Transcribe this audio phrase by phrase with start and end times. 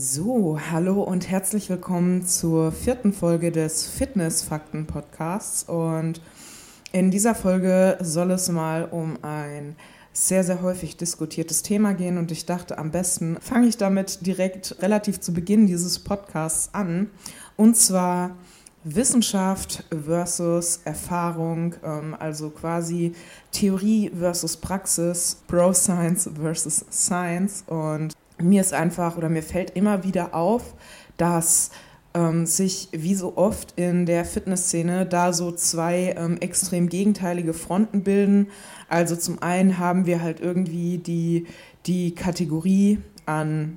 [0.00, 5.64] So, hallo und herzlich willkommen zur vierten Folge des Fitness-Fakten-Podcasts.
[5.64, 6.20] Und
[6.92, 9.74] in dieser Folge soll es mal um ein
[10.12, 12.16] sehr, sehr häufig diskutiertes Thema gehen.
[12.16, 17.10] Und ich dachte, am besten fange ich damit direkt relativ zu Beginn dieses Podcasts an.
[17.56, 18.36] Und zwar
[18.84, 23.14] Wissenschaft versus Erfahrung, ähm, also quasi
[23.50, 27.64] Theorie versus Praxis, Bro Science versus Science.
[27.66, 30.74] Und mir ist einfach oder mir fällt immer wieder auf,
[31.16, 31.70] dass
[32.14, 38.02] ähm, sich wie so oft in der Fitnessszene da so zwei ähm, extrem gegenteilige Fronten
[38.02, 38.48] bilden.
[38.88, 41.46] Also zum einen haben wir halt irgendwie die,
[41.86, 43.76] die Kategorie an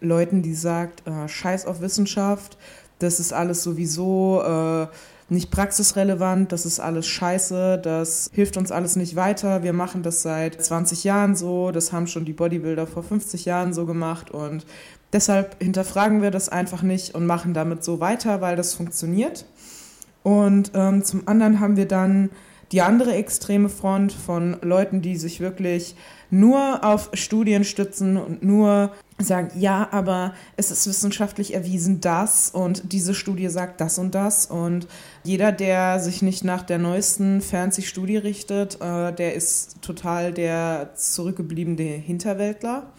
[0.00, 2.58] Leuten, die sagt, äh, scheiß auf Wissenschaft,
[2.98, 4.86] das ist alles sowieso äh,
[5.28, 9.62] nicht praxisrelevant, das ist alles scheiße, das hilft uns alles nicht weiter.
[9.62, 13.72] Wir machen das seit 20 Jahren so, das haben schon die Bodybuilder vor 50 Jahren
[13.72, 14.66] so gemacht und
[15.12, 19.46] deshalb hinterfragen wir das einfach nicht und machen damit so weiter, weil das funktioniert.
[20.22, 22.30] Und ähm, zum anderen haben wir dann
[22.72, 25.96] die andere extreme Front von Leuten, die sich wirklich
[26.30, 32.92] nur auf Studien stützen und nur sagen, ja, aber es ist wissenschaftlich erwiesen das und
[32.92, 34.88] diese Studie sagt das und das und
[35.22, 40.90] jeder, der sich nicht nach der neuesten fancy Studie richtet, äh, der ist total der
[40.96, 42.92] zurückgebliebene Hinterwäldler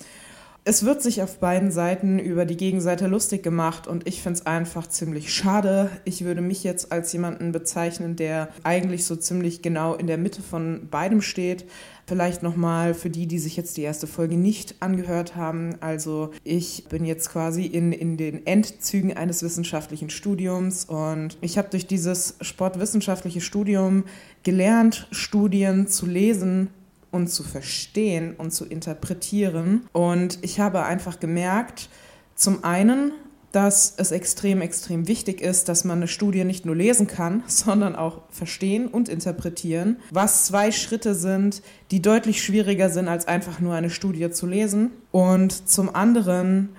[0.67, 4.45] es wird sich auf beiden Seiten über die Gegenseite lustig gemacht und ich finde es
[4.47, 5.91] einfach ziemlich schade.
[6.05, 10.41] Ich würde mich jetzt als jemanden bezeichnen, der eigentlich so ziemlich genau in der Mitte
[10.41, 11.65] von beidem steht.
[12.07, 15.75] Vielleicht nochmal für die, die sich jetzt die erste Folge nicht angehört haben.
[15.79, 21.69] Also ich bin jetzt quasi in, in den Endzügen eines wissenschaftlichen Studiums und ich habe
[21.69, 24.03] durch dieses sportwissenschaftliche Studium
[24.43, 26.69] gelernt, Studien zu lesen,
[27.15, 29.87] und zu verstehen und zu interpretieren.
[29.93, 31.89] Und ich habe einfach gemerkt,
[32.35, 33.13] zum einen,
[33.55, 37.95] dass es extrem, extrem wichtig ist, dass man eine Studie nicht nur lesen kann, sondern
[37.95, 43.73] auch verstehen und interpretieren, was zwei Schritte sind, die deutlich schwieriger sind, als einfach nur
[43.73, 44.91] eine Studie zu lesen.
[45.11, 46.69] Und zum anderen,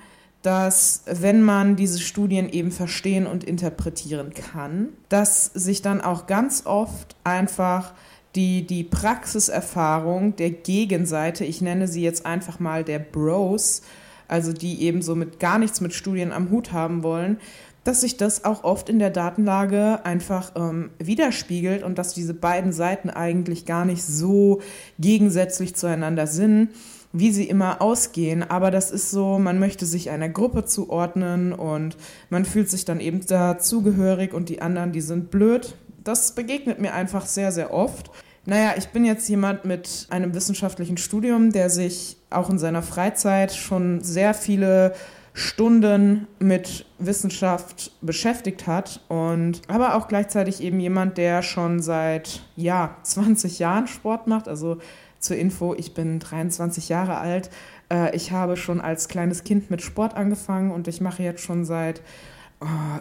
[0.42, 6.66] dass wenn man diese Studien eben verstehen und interpretieren kann, dass sich dann auch ganz
[6.66, 7.94] oft einfach
[8.34, 13.80] die, die Praxiserfahrung der Gegenseite, ich nenne sie jetzt einfach mal der Bros,
[14.28, 17.38] also die eben so mit gar nichts mit Studien am Hut haben wollen,
[17.86, 22.72] dass sich das auch oft in der Datenlage einfach ähm, widerspiegelt und dass diese beiden
[22.72, 24.60] Seiten eigentlich gar nicht so
[24.98, 26.70] gegensätzlich zueinander sind,
[27.12, 28.42] wie sie immer ausgehen.
[28.42, 31.96] Aber das ist so, man möchte sich einer Gruppe zuordnen und
[32.28, 35.76] man fühlt sich dann eben dazugehörig und die anderen, die sind blöd.
[36.02, 38.10] Das begegnet mir einfach sehr, sehr oft.
[38.48, 43.52] Naja, ich bin jetzt jemand mit einem wissenschaftlichen Studium, der sich auch in seiner Freizeit
[43.52, 44.94] schon sehr viele
[45.34, 52.96] Stunden mit Wissenschaft beschäftigt hat und aber auch gleichzeitig eben jemand, der schon seit ja
[53.02, 54.46] 20 Jahren Sport macht.
[54.46, 54.78] Also
[55.18, 57.50] zur Info, ich bin 23 Jahre alt.
[57.92, 61.64] Äh, ich habe schon als kleines Kind mit Sport angefangen und ich mache jetzt schon
[61.64, 62.00] seit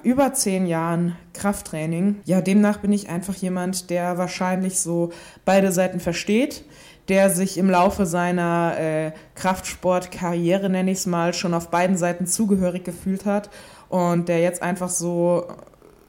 [0.04, 2.18] über zehn Jahren Krafttraining.
[2.26, 5.12] Ja, demnach bin ich einfach jemand, der wahrscheinlich so
[5.46, 6.66] beide Seiten versteht,
[7.08, 12.28] der sich im Laufe seiner äh, Kraftsportkarriere, nenne ich es mal, schon auf beiden Seiten
[12.28, 13.50] zugehörig gefühlt hat
[13.90, 15.46] und der jetzt einfach so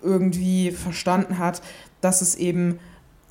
[0.02, 1.62] irgendwie verstanden hat,
[2.00, 2.78] dass es eben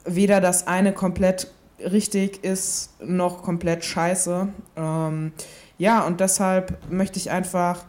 [0.05, 4.47] weder das eine komplett richtig ist, noch komplett scheiße.
[4.77, 5.33] Ähm,
[5.77, 7.83] ja, und deshalb möchte ich einfach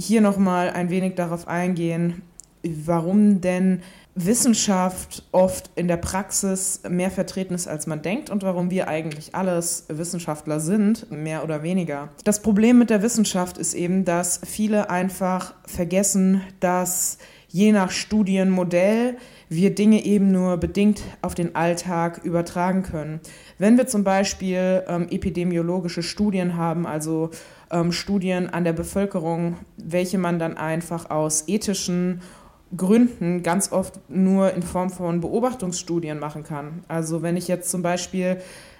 [0.00, 2.22] hier nochmal ein wenig darauf eingehen,
[2.62, 3.82] warum denn
[4.14, 9.34] Wissenschaft oft in der Praxis mehr vertreten ist, als man denkt und warum wir eigentlich
[9.34, 12.08] alles Wissenschaftler sind, mehr oder weniger.
[12.24, 17.18] Das Problem mit der Wissenschaft ist eben, dass viele einfach vergessen, dass
[17.48, 19.16] je nach Studienmodell
[19.50, 23.20] wir Dinge eben nur bedingt auf den Alltag übertragen können.
[23.58, 27.30] Wenn wir zum Beispiel ähm, epidemiologische Studien haben, also
[27.70, 32.22] ähm, Studien an der Bevölkerung, welche man dann einfach aus ethischen
[32.76, 36.84] Gründen ganz oft nur in Form von Beobachtungsstudien machen kann.
[36.86, 38.36] Also wenn ich jetzt zum Beispiel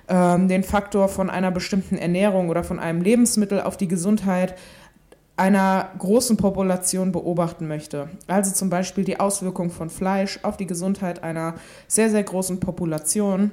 [0.08, 4.54] ähm, den Faktor von einer bestimmten Ernährung oder von einem Lebensmittel auf die Gesundheit
[5.40, 8.10] einer großen Population beobachten möchte.
[8.26, 11.54] Also zum Beispiel die Auswirkung von Fleisch auf die Gesundheit einer
[11.88, 13.50] sehr, sehr großen Population,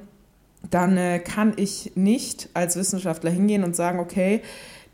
[0.70, 4.42] dann äh, kann ich nicht als Wissenschaftler hingehen und sagen, okay,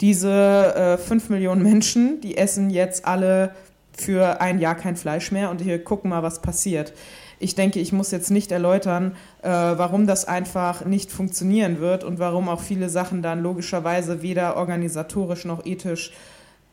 [0.01, 3.57] diese äh, 5 Millionen Menschen, die essen jetzt alle
[3.93, 6.93] für ein Jahr kein Fleisch mehr und hier gucken mal, was passiert.
[7.41, 12.21] Ich denke, ich muss jetzt nicht erläutern, äh, warum das einfach nicht funktionieren wird und
[12.21, 16.13] warum auch viele Sachen dann logischerweise weder organisatorisch noch ethisch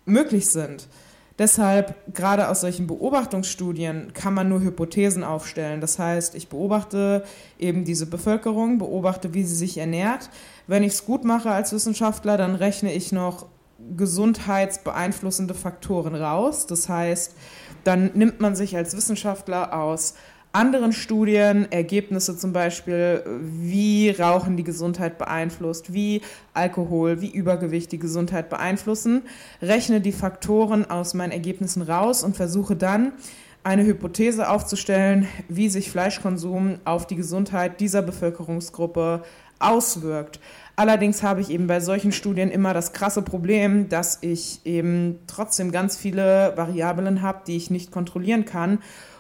[0.06, 0.88] möglich sind.
[1.39, 5.81] Deshalb, gerade aus solchen Beobachtungsstudien, kann man nur Hypothesen aufstellen.
[5.81, 7.24] Das heißt, ich beobachte
[7.57, 10.30] eben diese Bevölkerung, beobachte, wie sie sich ernährt.
[10.68, 13.48] Wenn ich es gut mache als Wissenschaftler, dann rechne ich noch
[13.98, 16.68] gesundheitsbeeinflussende Faktoren raus.
[16.68, 17.33] Das heißt,
[17.83, 20.13] dann nimmt man sich als Wissenschaftler aus
[20.53, 26.21] anderen Studien, Ergebnisse zum Beispiel, wie Rauchen die Gesundheit beeinflusst, wie
[26.53, 29.24] Alkohol, wie Übergewicht die Gesundheit beeinflussen,
[29.62, 33.13] rechne die Faktoren aus meinen Ergebnissen raus und versuche dann
[33.63, 39.24] eine Hypothese aufzustellen, wie sich Fleischkonsum auf die Gesundheit dieser Bevölkerungsgruppe
[39.59, 40.39] auswirkt.
[40.75, 45.71] Allerdings habe ich eben bei solchen Studien immer das krasse Problem, dass ich eben trotzdem
[45.71, 48.80] ganz viele Variablen habe, die ich nicht kontrollieren kann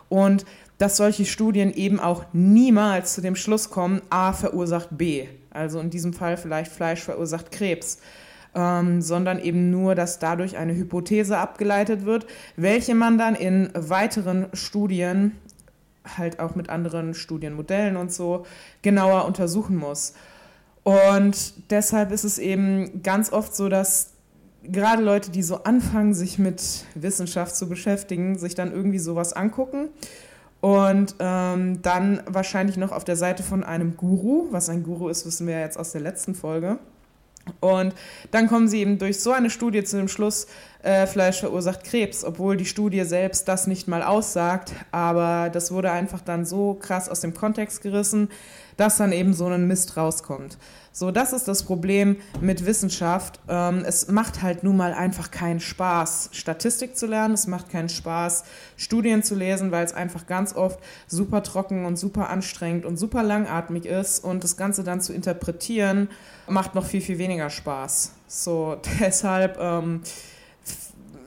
[0.09, 0.45] und
[0.81, 5.27] dass solche Studien eben auch niemals zu dem Schluss kommen, A verursacht B.
[5.51, 7.99] Also in diesem Fall vielleicht Fleisch verursacht Krebs.
[8.53, 12.25] Ähm, sondern eben nur, dass dadurch eine Hypothese abgeleitet wird,
[12.57, 15.37] welche man dann in weiteren Studien,
[16.17, 18.45] halt auch mit anderen Studienmodellen und so,
[18.81, 20.15] genauer untersuchen muss.
[20.83, 24.09] Und deshalb ist es eben ganz oft so, dass
[24.63, 29.87] gerade Leute, die so anfangen, sich mit Wissenschaft zu beschäftigen, sich dann irgendwie sowas angucken
[30.61, 35.25] und ähm, dann wahrscheinlich noch auf der Seite von einem Guru, was ein Guru ist,
[35.25, 36.77] wissen wir ja jetzt aus der letzten Folge.
[37.59, 37.95] Und
[38.29, 40.45] dann kommen sie eben durch so eine Studie zu dem Schluss,
[40.83, 44.73] äh, Fleisch verursacht Krebs, obwohl die Studie selbst das nicht mal aussagt.
[44.91, 48.29] Aber das wurde einfach dann so krass aus dem Kontext gerissen,
[48.77, 50.57] dass dann eben so ein Mist rauskommt.
[50.93, 53.39] So, das ist das Problem mit Wissenschaft.
[53.47, 57.33] Ähm, es macht halt nun mal einfach keinen Spaß, Statistik zu lernen.
[57.33, 58.43] Es macht keinen Spaß,
[58.75, 63.23] Studien zu lesen, weil es einfach ganz oft super trocken und super anstrengend und super
[63.23, 64.21] langatmig ist.
[64.21, 66.09] Und das Ganze dann zu interpretieren,
[66.47, 68.11] macht noch viel, viel weniger Spaß.
[68.27, 69.57] So, deshalb.
[69.61, 70.01] Ähm,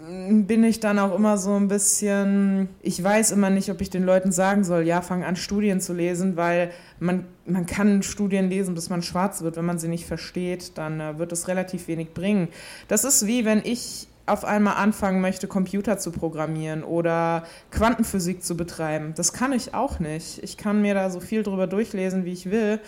[0.06, 4.04] bin ich dann auch immer so ein bisschen, ich weiß immer nicht, ob ich den
[4.04, 8.74] Leuten sagen soll, ja, fang an, Studien zu lesen, weil man, man kann Studien lesen,
[8.74, 9.56] bis man schwarz wird.
[9.56, 12.48] Wenn man sie nicht versteht, dann äh, wird es relativ wenig bringen.
[12.88, 18.56] Das ist wie wenn ich auf einmal anfangen möchte, Computer zu programmieren oder Quantenphysik zu
[18.56, 19.12] betreiben.
[19.16, 20.42] Das kann ich auch nicht.
[20.42, 22.80] Ich kann mir da so viel drüber durchlesen, wie ich will.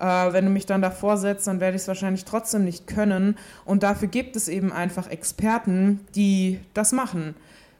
[0.00, 3.36] Äh, wenn du mich dann davor setzt, dann werde ich es wahrscheinlich trotzdem nicht können.
[3.64, 7.34] Und dafür gibt es eben einfach Experten, die das machen.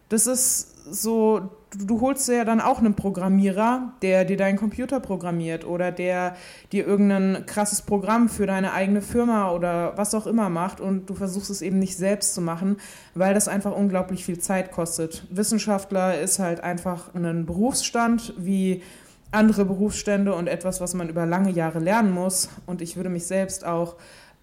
[0.08, 4.58] Das ist so, du, du holst dir ja dann auch einen Programmierer, der dir deinen
[4.58, 6.36] Computer programmiert oder der
[6.72, 11.14] dir irgendein krasses Programm für deine eigene Firma oder was auch immer macht und du
[11.14, 12.78] versuchst es eben nicht selbst zu machen,
[13.14, 15.26] weil das einfach unglaublich viel Zeit kostet.
[15.30, 18.82] Wissenschaftler ist halt einfach ein Berufsstand wie
[19.32, 22.48] andere Berufsstände und etwas, was man über lange Jahre lernen muss.
[22.66, 23.96] Und ich würde mich selbst auch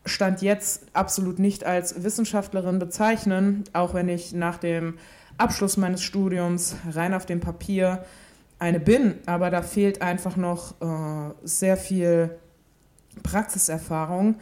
[0.06, 4.98] Stand jetzt absolut nicht als Wissenschaftlerin bezeichnen, auch wenn ich nach dem
[5.38, 8.06] Abschluss meines Studiums rein auf dem Papier
[8.60, 9.16] eine bin.
[9.25, 12.38] Aber da fehlt einfach noch äh, sehr viel
[13.24, 14.36] Praxiserfahrung.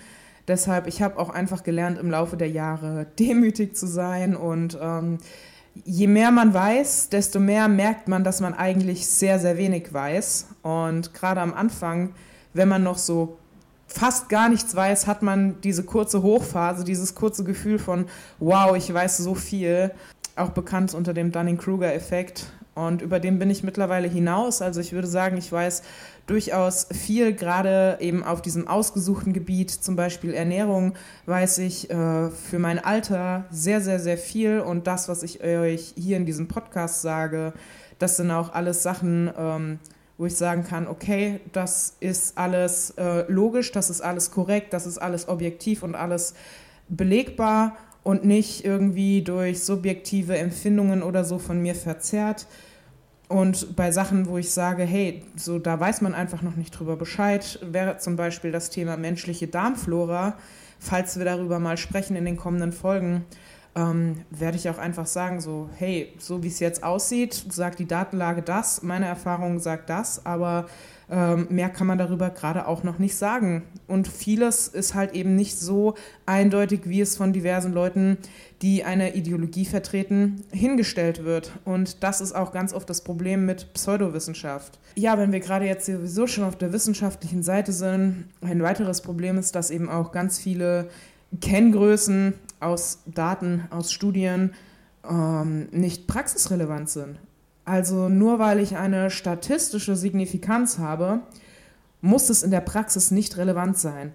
[0.47, 5.17] Deshalb, ich habe auch einfach gelernt, im Laufe der Jahre demütig zu sein und ähm,
[5.83, 10.47] je mehr man weiß, desto mehr merkt man, dass man eigentlich sehr, sehr wenig weiß.
[10.61, 12.13] Und gerade am Anfang,
[12.53, 13.37] wenn man noch so
[13.87, 18.05] fast gar nichts weiß, hat man diese kurze Hochphase, dieses kurze Gefühl von,
[18.39, 19.91] wow, ich weiß so viel,
[20.35, 22.47] auch bekannt unter dem Dunning-Kruger-Effekt.
[22.75, 24.61] Und über den bin ich mittlerweile hinaus.
[24.61, 25.81] Also ich würde sagen, ich weiß
[26.27, 30.93] durchaus viel, gerade eben auf diesem ausgesuchten Gebiet, zum Beispiel Ernährung,
[31.25, 34.59] weiß ich äh, für mein Alter sehr, sehr, sehr viel.
[34.59, 37.53] Und das, was ich euch hier in diesem Podcast sage,
[37.97, 39.79] das sind auch alles Sachen, ähm,
[40.17, 44.85] wo ich sagen kann, okay, das ist alles äh, logisch, das ist alles korrekt, das
[44.85, 46.33] ist alles objektiv und alles
[46.89, 52.45] belegbar und nicht irgendwie durch subjektive Empfindungen oder so von mir verzerrt.
[53.27, 56.97] Und bei Sachen, wo ich sage, hey, so da weiß man einfach noch nicht drüber
[56.97, 60.37] Bescheid, wäre zum Beispiel das Thema menschliche Darmflora.
[60.79, 63.25] Falls wir darüber mal sprechen in den kommenden Folgen,
[63.75, 67.87] ähm, werde ich auch einfach sagen, so, hey, so wie es jetzt aussieht, sagt die
[67.87, 70.67] Datenlage das, meine Erfahrung sagt das, aber
[71.09, 73.63] ähm, mehr kann man darüber gerade auch noch nicht sagen.
[73.87, 75.95] Und vieles ist halt eben nicht so
[76.25, 78.17] eindeutig, wie es von diversen Leuten,
[78.61, 81.51] die eine Ideologie vertreten, hingestellt wird.
[81.65, 84.79] Und das ist auch ganz oft das Problem mit Pseudowissenschaft.
[84.95, 89.37] Ja, wenn wir gerade jetzt sowieso schon auf der wissenschaftlichen Seite sind, ein weiteres Problem
[89.37, 90.89] ist, dass eben auch ganz viele
[91.41, 94.53] Kenngrößen aus Daten, aus Studien
[95.07, 97.19] ähm, nicht praxisrelevant sind.
[97.65, 101.21] Also nur weil ich eine statistische Signifikanz habe,
[102.01, 104.13] muss es in der Praxis nicht relevant sein.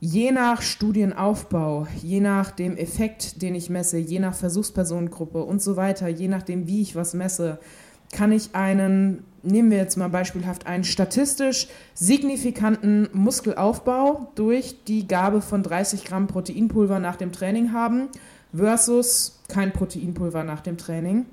[0.00, 5.74] Je nach Studienaufbau, je nach dem Effekt, den ich messe, je nach Versuchspersonengruppe und so
[5.74, 7.58] weiter, je nachdem, wie ich was messe,
[8.12, 15.42] kann ich einen, nehmen wir jetzt mal beispielhaft, einen statistisch signifikanten Muskelaufbau durch die Gabe
[15.42, 18.08] von 30 Gramm Proteinpulver nach dem Training haben
[18.54, 21.26] versus kein Proteinpulver nach dem Training.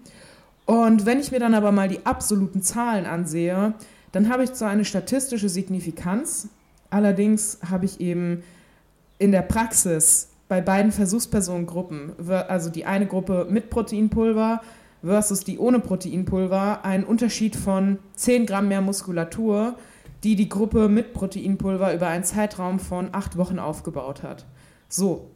[0.65, 3.73] Und wenn ich mir dann aber mal die absoluten Zahlen ansehe,
[4.11, 6.49] dann habe ich zwar eine statistische Signifikanz,
[6.89, 8.43] allerdings habe ich eben
[9.19, 14.61] in der Praxis bei beiden Versuchspersonengruppen, also die eine Gruppe mit Proteinpulver
[15.03, 19.75] versus die ohne Proteinpulver, einen Unterschied von 10 Gramm mehr Muskulatur,
[20.23, 24.45] die die Gruppe mit Proteinpulver über einen Zeitraum von acht Wochen aufgebaut hat.
[24.89, 25.29] So,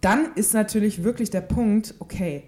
[0.00, 2.44] dann ist natürlich wirklich der Punkt, okay,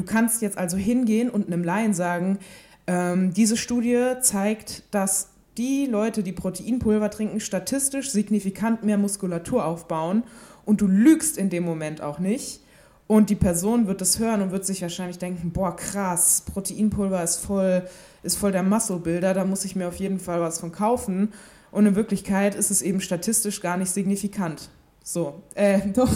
[0.00, 2.38] du kannst jetzt also hingehen und einem Laien sagen,
[2.86, 5.28] ähm, diese Studie zeigt, dass
[5.58, 10.22] die Leute, die Proteinpulver trinken, statistisch signifikant mehr Muskulatur aufbauen
[10.64, 12.62] und du lügst in dem Moment auch nicht.
[13.08, 17.44] Und die Person wird das hören und wird sich wahrscheinlich denken, boah, krass, Proteinpulver ist
[17.44, 17.82] voll,
[18.22, 21.32] ist voll der Muscle-Builder, da muss ich mir auf jeden Fall was von kaufen.
[21.72, 24.70] Und in Wirklichkeit ist es eben statistisch gar nicht signifikant.
[25.02, 26.10] So, äh, doch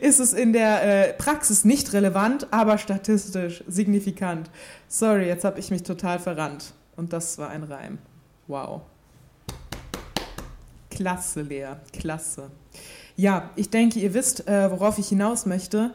[0.00, 4.50] ist es in der äh, Praxis nicht relevant, aber statistisch signifikant.
[4.88, 6.72] Sorry, jetzt habe ich mich total verrannt.
[6.96, 7.98] Und das war ein Reim.
[8.48, 8.82] Wow.
[10.90, 12.50] Klasse, Lea, klasse.
[13.14, 15.92] Ja, ich denke, ihr wisst, äh, worauf ich hinaus möchte.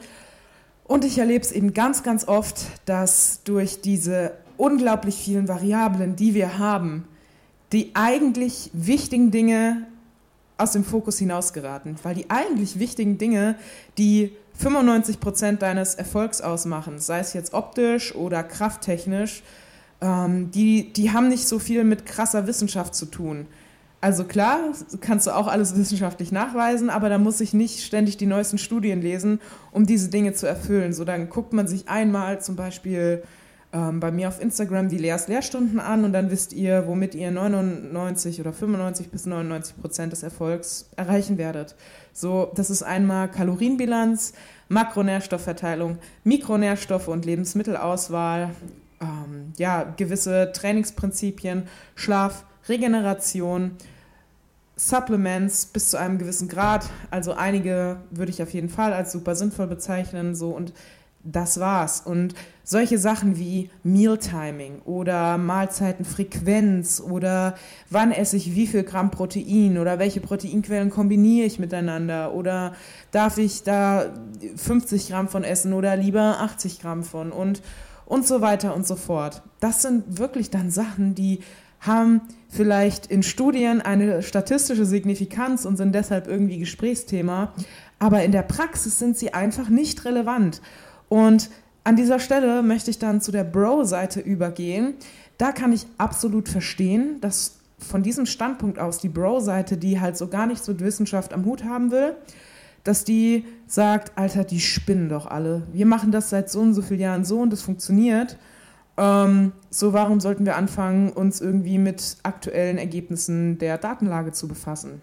[0.86, 6.34] Und ich erlebe es eben ganz, ganz oft, dass durch diese unglaublich vielen Variablen, die
[6.34, 7.06] wir haben,
[7.72, 9.88] die eigentlich wichtigen Dinge
[10.58, 11.96] aus dem Fokus hinausgeraten.
[12.04, 13.56] Weil die eigentlich wichtigen Dinge,
[13.98, 19.44] die 95 Prozent deines Erfolgs ausmachen, sei es jetzt optisch oder krafttechnisch,
[20.02, 23.48] ähm, die, die haben nicht so viel mit krasser Wissenschaft zu tun.
[24.02, 24.60] Also klar,
[25.00, 29.02] kannst du auch alles wissenschaftlich nachweisen, aber da muss ich nicht ständig die neuesten Studien
[29.02, 29.40] lesen,
[29.72, 30.94] um diese Dinge zu erfüllen.
[30.94, 33.24] So, dann guckt man sich einmal zum Beispiel
[33.74, 37.32] ähm, bei mir auf Instagram die Leas Lehrstunden an und dann wisst ihr, womit ihr
[37.32, 41.76] 99 oder 95 bis 99 Prozent des Erfolgs erreichen werdet.
[42.14, 44.34] So, das ist einmal Kalorienbilanz,
[44.70, 48.52] Makronährstoffverteilung, Mikronährstoffe und Lebensmittelauswahl,
[49.02, 51.64] ähm, ja, gewisse Trainingsprinzipien,
[51.96, 53.72] Schlaf, Regeneration,
[54.76, 56.90] Supplements bis zu einem gewissen Grad.
[57.10, 60.36] Also einige würde ich auf jeden Fall als super sinnvoll bezeichnen.
[60.36, 60.74] So und
[61.24, 62.02] das war's.
[62.02, 67.56] Und solche Sachen wie Mealtiming oder Mahlzeitenfrequenz oder
[67.90, 72.74] wann esse ich wie viel Gramm Protein oder welche Proteinquellen kombiniere ich miteinander oder
[73.12, 74.14] darf ich da
[74.56, 77.62] 50 Gramm von essen oder lieber 80 Gramm von und
[78.06, 79.42] und so weiter und so fort.
[79.60, 81.40] Das sind wirklich dann Sachen, die
[81.80, 87.54] haben vielleicht in Studien eine statistische Signifikanz und sind deshalb irgendwie Gesprächsthema,
[88.00, 90.62] aber in der Praxis sind sie einfach nicht relevant.
[91.14, 91.52] Und
[91.84, 94.96] an dieser Stelle möchte ich dann zu der Bro-Seite übergehen.
[95.38, 100.28] Da kann ich absolut verstehen, dass von diesem Standpunkt aus die Bro-Seite, die halt so
[100.28, 102.16] gar nichts mit Wissenschaft am Hut haben will,
[102.84, 105.68] dass die sagt, Alter, die spinnen doch alle.
[105.72, 108.40] Wir machen das seit so und so vielen Jahren so und das funktioniert.
[108.98, 115.00] Ähm, so, warum sollten wir anfangen, uns irgendwie mit aktuellen Ergebnissen der Datenlage zu befassen?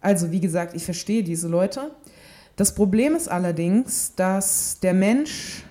[0.00, 1.90] Also, wie gesagt, ich verstehe diese Leute.
[2.58, 5.62] Das Problem ist allerdings, dass der Mensch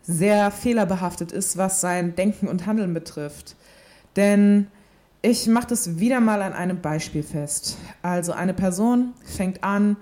[0.00, 3.56] sehr fehlerbehaftet ist, was sein Denken und Handeln betrifft.
[4.14, 4.68] Denn
[5.22, 7.78] ich mache das wieder mal an einem Beispiel fest.
[8.00, 9.96] Also eine Person fängt an,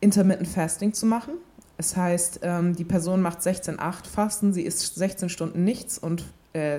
[0.00, 1.32] Intermittent Fasting zu machen.
[1.78, 6.78] Das heißt, ähm, die Person macht 16-8 Fasten, sie isst 16 Stunden nichts und äh,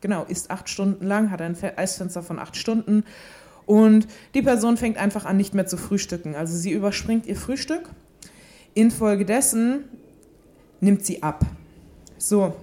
[0.00, 3.02] genau, isst 8 Stunden lang, hat ein Eisfenster von 8 Stunden
[3.66, 6.34] und die Person fängt einfach an, nicht mehr zu frühstücken.
[6.34, 7.88] Also sie überspringt ihr Frühstück.
[8.74, 9.84] Infolgedessen
[10.80, 11.44] nimmt sie ab.
[12.18, 12.54] So,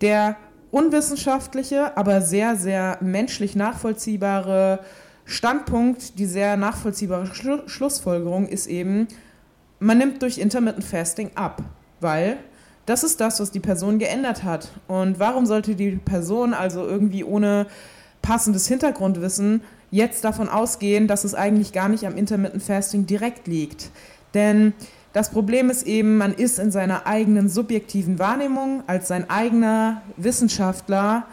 [0.00, 0.36] der
[0.70, 4.80] unwissenschaftliche, aber sehr, sehr menschlich nachvollziehbare
[5.24, 9.06] Standpunkt, die sehr nachvollziehbare Schlu Schlussfolgerung ist eben,
[9.78, 11.62] man nimmt durch Intermittent Fasting ab,
[12.00, 12.38] weil
[12.86, 14.68] das ist das, was die Person geändert hat.
[14.88, 17.66] Und warum sollte die Person also irgendwie ohne
[18.22, 19.62] passendes Hintergrundwissen
[19.92, 23.90] jetzt davon ausgehen, dass es eigentlich gar nicht am Intermittent Fasting direkt liegt?
[24.34, 24.72] Denn
[25.12, 31.26] das Problem ist eben, man ist in seiner eigenen subjektiven Wahrnehmung als sein eigener Wissenschaftler,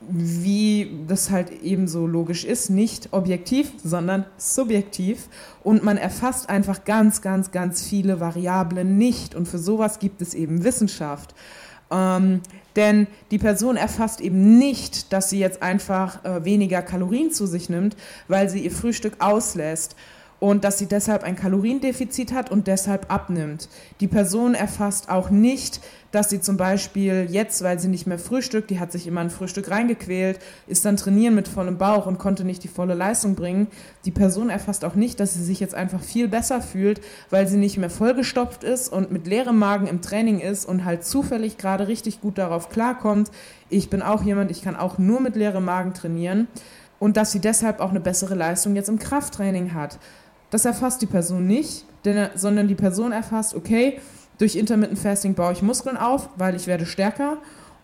[0.00, 5.28] wie das halt eben so logisch ist, nicht objektiv, sondern subjektiv.
[5.62, 9.34] Und man erfasst einfach ganz, ganz, ganz viele Variablen nicht.
[9.34, 11.34] Und für sowas gibt es eben Wissenschaft.
[11.90, 12.40] Ähm,
[12.78, 17.68] denn die Person erfasst eben nicht, dass sie jetzt einfach äh, weniger Kalorien zu sich
[17.68, 17.96] nimmt,
[18.28, 19.96] weil sie ihr Frühstück auslässt
[20.40, 23.68] und dass sie deshalb ein Kaloriendefizit hat und deshalb abnimmt.
[24.00, 25.80] Die Person erfasst auch nicht,
[26.12, 29.30] dass sie zum Beispiel jetzt, weil sie nicht mehr frühstückt, die hat sich immer ein
[29.30, 33.66] Frühstück reingequält, ist dann trainieren mit vollem Bauch und konnte nicht die volle Leistung bringen.
[34.04, 37.58] Die Person erfasst auch nicht, dass sie sich jetzt einfach viel besser fühlt, weil sie
[37.58, 41.88] nicht mehr vollgestopft ist und mit leerem Magen im Training ist und halt zufällig gerade
[41.88, 43.30] richtig gut darauf klarkommt.
[43.68, 46.48] Ich bin auch jemand, ich kann auch nur mit leerem Magen trainieren
[46.98, 49.98] und dass sie deshalb auch eine bessere Leistung jetzt im Krafttraining hat.
[50.50, 54.00] Das erfasst die Person nicht, denn, sondern die Person erfasst, okay,
[54.38, 57.38] durch Intermittent Fasting baue ich Muskeln auf, weil ich werde stärker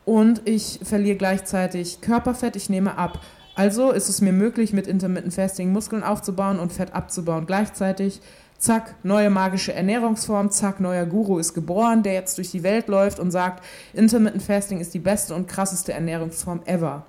[0.04, 3.20] und ich verliere gleichzeitig Körperfett, ich nehme ab.
[3.56, 8.20] Also ist es mir möglich, mit Intermittent Fasting Muskeln aufzubauen und Fett abzubauen gleichzeitig.
[8.56, 13.18] Zack, neue magische Ernährungsform, zack, neuer Guru ist geboren, der jetzt durch die Welt läuft
[13.18, 17.04] und sagt, Intermittent Fasting ist die beste und krasseste Ernährungsform ever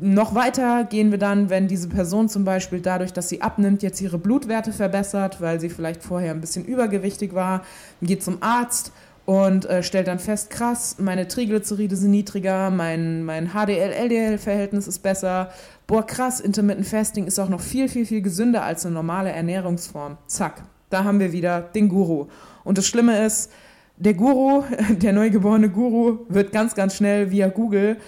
[0.00, 4.00] noch weiter gehen wir dann, wenn diese Person zum Beispiel dadurch, dass sie abnimmt, jetzt
[4.00, 7.62] ihre Blutwerte verbessert, weil sie vielleicht vorher ein bisschen übergewichtig war,
[8.00, 8.92] geht zum Arzt
[9.24, 15.50] und äh, stellt dann fest, krass, meine Triglyceride sind niedriger, mein, mein HDL-LDL-Verhältnis ist besser.
[15.86, 20.18] Boah, krass, Intermittent Fasting ist auch noch viel, viel, viel gesünder als eine normale Ernährungsform.
[20.26, 22.26] Zack, da haben wir wieder den Guru.
[22.64, 23.52] Und das Schlimme ist,
[23.96, 27.98] der Guru, der neugeborene Guru, wird ganz, ganz schnell via Google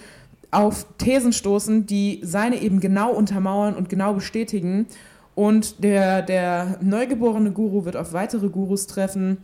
[0.51, 4.87] auf Thesen stoßen, die seine eben genau untermauern und genau bestätigen.
[5.33, 9.37] Und der, der neugeborene Guru wird auf weitere Gurus treffen,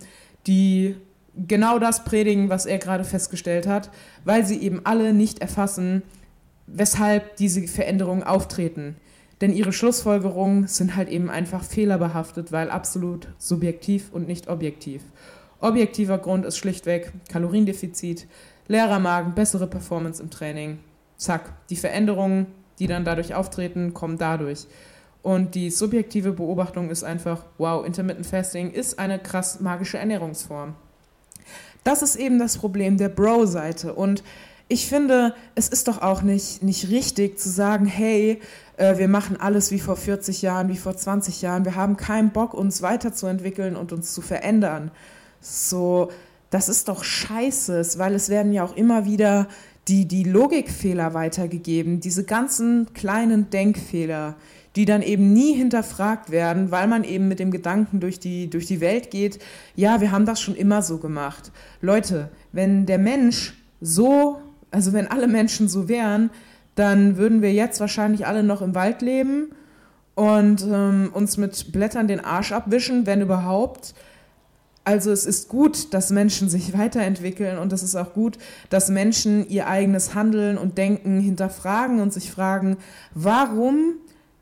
[0.48, 0.96] die
[1.36, 3.90] genau das predigen, was er gerade festgestellt hat,
[4.24, 6.04] weil sie eben alle nicht erfassen,
[6.68, 8.96] weshalb diese Veränderungen auftreten.
[9.42, 15.02] Denn ihre Schlussfolgerungen sind halt eben einfach fehlerbehaftet, weil absolut subjektiv und nicht objektiv.
[15.60, 18.28] Objektiver Grund ist schlichtweg Kaloriendefizit,
[18.68, 20.80] leerer Magen, bessere Performance im Training
[21.22, 22.48] zack, die Veränderungen,
[22.80, 24.68] die dann dadurch auftreten, kommen dadurch.
[25.22, 30.74] Und die subjektive Beobachtung ist einfach, wow, Intermittent Fasting ist eine krass magische Ernährungsform.
[31.84, 33.94] Das ist eben das Problem der Bro-Seite.
[33.94, 34.24] Und
[34.68, 38.40] ich finde, es ist doch auch nicht, nicht richtig zu sagen, hey,
[38.78, 41.66] äh, wir machen alles wie vor 40 Jahren, wie vor 20 Jahren.
[41.66, 44.90] Wir haben keinen Bock, uns weiterzuentwickeln und uns zu verändern.
[45.40, 46.10] So,
[46.50, 49.48] das ist doch scheiße, weil es werden ja auch immer wieder
[49.88, 54.36] die, die Logikfehler weitergegeben, diese ganzen kleinen Denkfehler,
[54.76, 58.68] die dann eben nie hinterfragt werden, weil man eben mit dem Gedanken durch die, durch
[58.68, 59.40] die Welt geht,
[59.76, 61.52] ja, wir haben das schon immer so gemacht.
[61.82, 64.40] Leute, wenn der Mensch so,
[64.70, 66.30] also wenn alle Menschen so wären,
[66.76, 69.50] dann würden wir jetzt wahrscheinlich alle noch im Wald leben
[70.16, 73.94] und ähm, uns mit Blättern den Arsch abwischen, wenn überhaupt.
[74.84, 78.38] Also es ist gut, dass Menschen sich weiterentwickeln und es ist auch gut,
[78.70, 82.78] dass Menschen ihr eigenes Handeln und Denken hinterfragen und sich fragen,
[83.14, 83.96] warum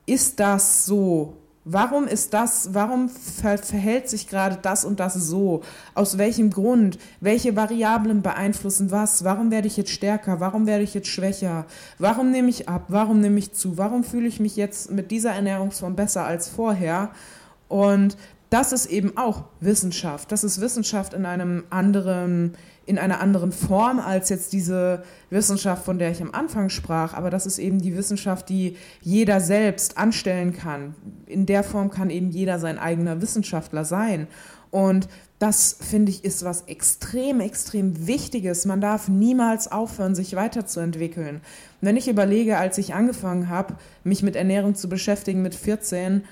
[0.06, 1.36] ist das so?
[1.72, 5.62] Warum ist das, warum verhält sich gerade das und das so?
[5.94, 6.98] Aus welchem Grund?
[7.20, 9.24] Welche Variablen beeinflussen was?
[9.24, 10.40] Warum werde ich jetzt stärker?
[10.40, 11.68] Warum werde ich jetzt schwächer?
[12.00, 12.86] Warum nehme ich ab?
[12.88, 13.78] Warum nehme ich zu?
[13.78, 17.12] Warum fühle ich mich jetzt mit dieser Ernährungsform besser als vorher?
[17.68, 18.18] Und
[18.50, 20.32] das ist eben auch Wissenschaft.
[20.32, 26.00] Das ist Wissenschaft in einem anderen, in einer anderen Form als jetzt diese Wissenschaft, von
[26.00, 27.14] der ich am Anfang sprach.
[27.14, 30.96] Aber das ist eben die Wissenschaft, die jeder selbst anstellen kann.
[31.28, 34.28] In der Form kann eben jeder sein eigener Wissenschaftler sein.
[34.72, 35.08] Und
[35.38, 38.66] das, finde ich, ist was extrem, extrem Wichtiges.
[38.66, 41.42] Man darf niemals aufhören, sich weiterzuentwickeln.
[41.82, 46.24] Wenn ich überlege, als ich angefangen habe, mich mit Ernährung zu beschäftigen mit 14,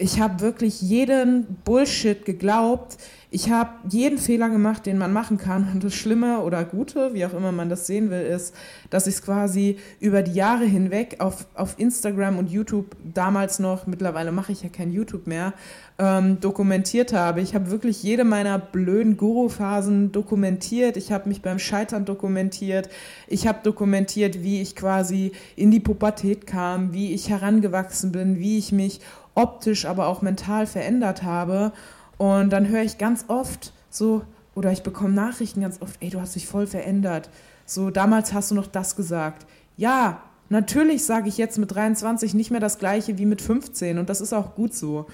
[0.00, 2.96] ich habe wirklich jeden Bullshit geglaubt.
[3.32, 5.70] Ich habe jeden Fehler gemacht, den man machen kann.
[5.72, 8.54] Und das Schlimme oder Gute, wie auch immer man das sehen will, ist,
[8.88, 13.86] dass ich es quasi über die Jahre hinweg auf, auf Instagram und YouTube damals noch,
[13.86, 15.52] mittlerweile mache ich ja kein YouTube mehr,
[15.98, 17.40] ähm, dokumentiert habe.
[17.40, 20.96] Ich habe wirklich jede meiner blöden Guru-Phasen dokumentiert.
[20.96, 22.88] Ich habe mich beim Scheitern dokumentiert.
[23.28, 28.58] Ich habe dokumentiert, wie ich quasi in die Pubertät kam, wie ich herangewachsen bin, wie
[28.58, 29.00] ich mich
[29.40, 31.72] optisch, aber auch mental verändert habe.
[32.18, 34.22] Und dann höre ich ganz oft so,
[34.54, 37.30] oder ich bekomme Nachrichten ganz oft, ey, du hast dich voll verändert.
[37.64, 39.46] So, damals hast du noch das gesagt.
[39.76, 44.10] Ja, natürlich sage ich jetzt mit 23 nicht mehr das gleiche wie mit 15 und
[44.10, 45.06] das ist auch gut so.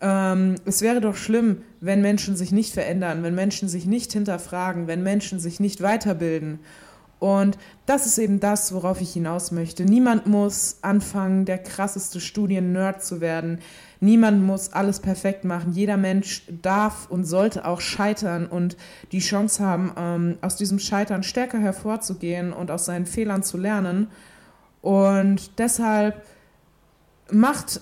[0.00, 4.86] Ähm, es wäre doch schlimm, wenn Menschen sich nicht verändern, wenn Menschen sich nicht hinterfragen,
[4.86, 6.58] wenn Menschen sich nicht weiterbilden.
[7.20, 9.84] Und das ist eben das, worauf ich hinaus möchte.
[9.84, 13.60] Niemand muss anfangen, der krasseste Studien-Nerd zu werden.
[14.00, 15.72] Niemand muss alles perfekt machen.
[15.72, 18.78] Jeder Mensch darf und sollte auch scheitern und
[19.12, 24.08] die Chance haben, ähm, aus diesem Scheitern stärker hervorzugehen und aus seinen Fehlern zu lernen.
[24.80, 26.24] Und deshalb
[27.32, 27.80] macht,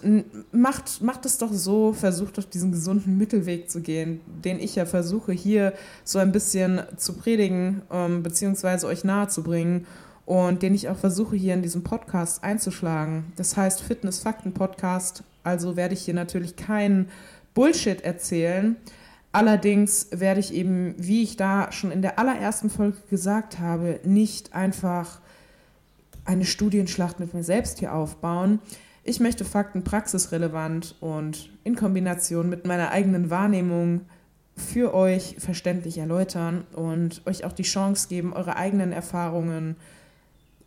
[0.52, 4.86] macht, macht es doch so, versucht doch diesen gesunden Mittelweg zu gehen, den ich ja
[4.86, 5.72] versuche hier
[6.04, 9.86] so ein bisschen zu predigen, ähm, beziehungsweise euch nahezubringen
[10.26, 13.32] und den ich auch versuche hier in diesem Podcast einzuschlagen.
[13.36, 17.08] Das heißt Fitness-Fakten-Podcast, also werde ich hier natürlich keinen
[17.54, 18.76] Bullshit erzählen.
[19.32, 24.54] Allerdings werde ich eben, wie ich da schon in der allerersten Folge gesagt habe, nicht
[24.54, 25.20] einfach
[26.24, 28.58] eine Studienschlacht mit mir selbst hier aufbauen,
[29.08, 34.02] ich möchte Fakten praxisrelevant und in Kombination mit meiner eigenen Wahrnehmung
[34.54, 39.97] für euch verständlich erläutern und euch auch die Chance geben, eure eigenen Erfahrungen zu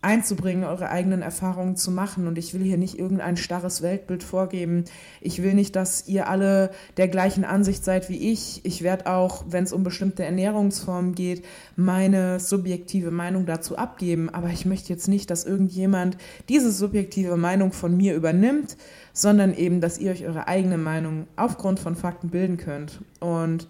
[0.04, 2.28] einzubringen, eure eigenen Erfahrungen zu machen.
[2.28, 4.86] Und ich will hier nicht irgendein starres Weltbild vorgeben.
[5.20, 8.62] Ich will nicht, dass ihr alle der gleichen Ansicht seid wie ich.
[8.64, 14.30] Ich werde auch, wenn es um bestimmte Ernährungsformen geht, meine subjektive Meinung dazu abgeben.
[14.30, 16.18] Aber ich möchte jetzt nicht, dass irgendjemand
[16.50, 18.78] diese subjektive Meinung von mir übernimmt,
[19.14, 23.02] sondern eben, dass ihr euch eure eigene Meinung aufgrund von Fakten bilden könnt.
[23.20, 23.68] Und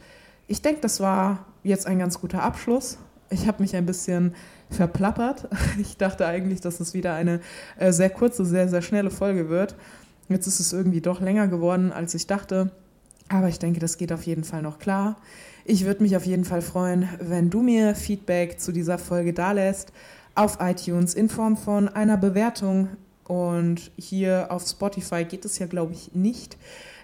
[0.48, 2.98] ich denke, das war jetzt ein ganz guter Abschluss.
[3.30, 4.34] Ich habe mich ein bisschen
[4.72, 5.48] verplappert.
[5.80, 7.40] Ich dachte eigentlich, dass es wieder eine
[7.78, 9.76] äh, sehr kurze, sehr, sehr schnelle Folge wird.
[10.30, 12.72] Jetzt ist es irgendwie doch länger geworden, als ich dachte.
[13.30, 15.18] Aber ich denke, das geht auf jeden Fall noch klar.
[15.64, 19.92] Ich würde mich auf jeden Fall freuen, wenn du mir Feedback zu dieser Folge dalässt
[20.36, 22.90] auf iTunes in Form von einer Bewertung.
[23.26, 26.58] Und hier auf Spotify geht es ja, glaube ich, nicht.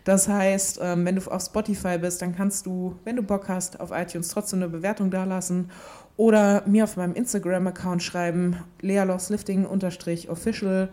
[0.07, 3.81] Das heißt, ähm, wenn du auf Spotify bist, dann kannst du, wenn du Bock hast,
[3.81, 5.69] auf iTunes trotzdem eine Bewertung dalassen
[6.15, 10.87] oder mir auf meinem Instagram-Account schreiben, lealoslifting-official.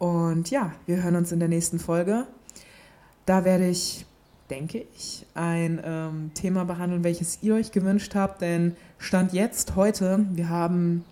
[0.00, 2.26] Und ja, wir hören uns in der nächsten Folge.
[3.24, 4.04] Da werde ich,
[4.50, 8.40] denke ich, ein ähm, Thema behandeln, welches ihr euch gewünscht habt.
[8.40, 11.04] Denn Stand jetzt, heute, wir haben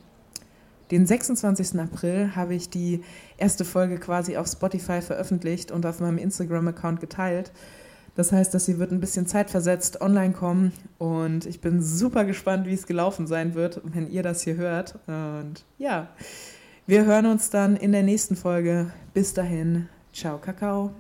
[0.91, 1.81] den 26.
[1.81, 3.03] April, habe ich die
[3.37, 7.53] erste Folge quasi auf Spotify veröffentlicht und auf meinem Instagram-Account geteilt.
[8.17, 12.67] Das heißt, dass sie wird ein bisschen zeitversetzt online kommen und ich bin super gespannt,
[12.67, 14.99] wie es gelaufen sein wird, wenn ihr das hier hört.
[15.07, 16.09] Und ja,
[16.87, 18.93] wir hören uns dann in der nächsten Folge.
[19.15, 20.93] Bis dahin, ciao, Kakao.